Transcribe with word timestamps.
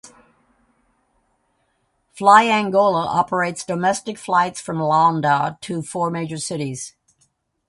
Fly 2.13 2.47
Angola 2.47 3.05
operates 3.05 3.63
domestic 3.63 4.17
flights 4.17 4.59
from 4.59 4.77
Luanda 4.79 5.59
to 5.61 5.83
four 5.83 6.09
major 6.09 6.39
cities. 6.39 6.95